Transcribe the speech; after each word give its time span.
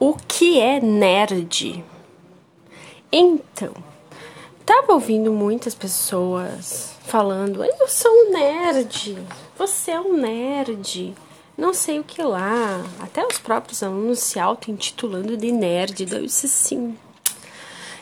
O 0.00 0.14
que 0.14 0.60
é 0.60 0.80
nerd? 0.80 1.84
Então, 3.10 3.74
tava 4.64 4.92
ouvindo 4.92 5.32
muitas 5.32 5.74
pessoas 5.74 6.94
falando: 7.02 7.64
Eu 7.64 7.88
sou 7.88 8.08
um 8.12 8.30
nerd, 8.30 9.18
você 9.58 9.90
é 9.90 10.00
um 10.00 10.16
nerd, 10.16 11.16
não 11.56 11.74
sei 11.74 11.98
o 11.98 12.04
que 12.04 12.22
lá. 12.22 12.80
Até 13.00 13.26
os 13.26 13.38
próprios 13.38 13.82
alunos 13.82 14.20
se 14.20 14.38
auto-intitulando 14.38 15.36
de 15.36 15.50
nerd. 15.50 16.06
Eu 16.08 16.24
disse 16.24 16.46
assim. 16.46 16.96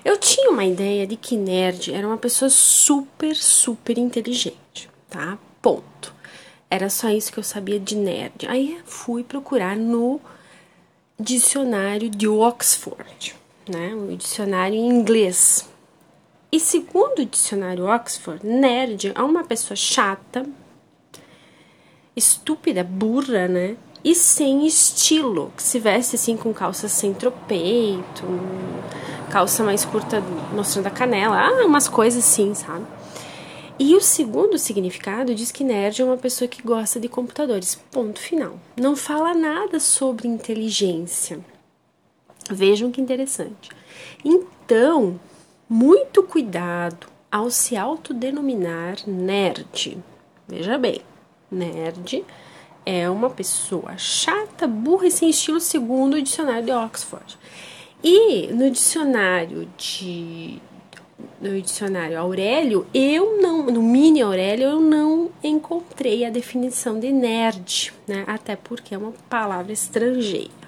Eu 0.05 0.19
tinha 0.19 0.51
uma 0.51 0.67
ideia 0.67 1.07
de 1.07 1.17
que 1.17 1.35
nerd 1.35 1.95
era 1.95 2.07
uma 2.07 2.19
pessoa 2.19 2.51
super, 2.51 3.35
super 3.35 3.97
inteligente, 3.97 4.91
tá? 5.09 5.39
Ponto. 5.63 6.15
Era 6.71 6.91
só 6.91 7.09
isso 7.09 7.33
que 7.33 7.39
eu 7.39 7.43
sabia 7.43 7.81
de 7.81 7.97
nerd. 7.97 8.47
Aí 8.47 8.79
fui 8.85 9.25
procurar 9.25 9.75
no 9.77 10.21
dicionário 11.19 12.11
de 12.11 12.29
Oxford, 12.29 13.35
né? 13.69 13.95
O 13.95 14.17
dicionário 14.17 14.77
em 14.77 14.89
inglês. 14.89 15.69
E 16.53 16.61
segundo 16.61 17.21
o 17.21 17.27
dicionário 17.27 17.87
Oxford, 17.87 18.47
nerd 18.47 19.13
é 19.15 19.23
uma 19.23 19.45
pessoa 19.45 19.77
chata, 19.77 20.47
estúpida, 22.15 22.85
burra, 22.85 23.49
né? 23.49 23.77
E 24.05 24.15
sem 24.15 24.67
estilo, 24.67 25.53
que 25.57 25.63
se 25.63 25.81
veste 25.81 26.15
assim 26.15 26.37
com 26.37 26.55
calça 26.55 26.89
sem 26.89 27.13
tropeito, 27.13 28.25
calça 29.31 29.65
mais 29.65 29.85
curta 29.85 30.23
mostrando 30.53 30.87
a 30.87 30.91
canela, 30.91 31.41
ah, 31.41 31.67
umas 31.67 31.89
coisas 31.89 32.25
assim, 32.25 32.55
sabe? 32.55 32.87
E 33.79 33.95
o 33.95 34.01
segundo 34.01 34.59
significado 34.59 35.35
diz 35.35 35.53
que 35.53 35.63
nerd 35.63 36.01
é 36.01 36.05
uma 36.05 36.17
pessoa 36.17 36.49
que 36.49 36.63
gosta 36.63 36.99
de 36.99 37.11
computadores. 37.11 37.75
Ponto 37.75 38.19
final. 38.19 38.59
Não 38.77 38.97
fala 38.97 39.35
nada 39.35 39.79
sobre 39.79 40.27
inteligência. 40.27 41.41
Vejam 42.51 42.91
que 42.91 43.01
interessante. 43.01 43.69
Então, 44.25 45.21
muito 45.69 46.23
cuidado 46.23 47.07
ao 47.31 47.51
se 47.51 47.77
autodenominar 47.77 48.97
nerd. 49.07 49.99
Veja 50.49 50.79
bem, 50.79 51.03
nerd 51.51 52.25
é 52.87 53.11
uma 53.11 53.29
pessoa 53.29 53.99
chata, 53.99 54.67
burra 54.67 55.09
e 55.09 55.11
sem 55.11 55.29
estilo, 55.29 55.61
segundo 55.61 56.15
o 56.15 56.23
dicionário 56.23 56.65
de 56.65 56.73
Oxford. 56.73 57.37
E 58.03 58.47
no 58.47 58.71
dicionário 58.71 59.69
de 59.77 60.63
no 61.47 61.61
dicionário 61.61 62.19
Aurélio, 62.19 62.87
eu 62.93 63.41
não, 63.41 63.67
no 63.67 63.83
mini 63.83 64.23
Aurélio, 64.23 64.69
eu 64.69 64.81
não 64.81 65.31
encontrei 65.43 66.25
a 66.25 66.31
definição 66.31 66.99
de 66.99 67.13
nerd, 67.13 67.93
né? 68.07 68.25
Até 68.27 68.57
porque 68.57 68.95
é 68.95 68.99
uma 68.99 69.13
palavra 69.29 69.73
estrangeira. 69.73 70.67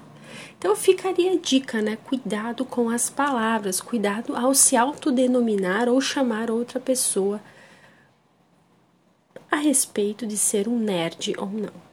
Então 0.58 0.74
ficaria 0.74 1.32
a 1.32 1.36
dica, 1.36 1.80
né? 1.80 1.96
Cuidado 2.04 2.64
com 2.64 2.90
as 2.90 3.08
palavras, 3.08 3.80
cuidado 3.80 4.34
ao 4.36 4.54
se 4.54 4.76
autodenominar 4.76 5.88
ou 5.88 6.00
chamar 6.00 6.50
outra 6.50 6.80
pessoa 6.80 7.40
a 9.50 9.56
respeito 9.56 10.26
de 10.26 10.36
ser 10.36 10.68
um 10.68 10.78
nerd 10.78 11.34
ou 11.38 11.48
não. 11.48 11.87